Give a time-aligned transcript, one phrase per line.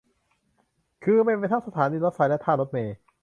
[1.03, 2.95] คือมันเป็นทั้งสถานีรถไฟและท่ารถเมล์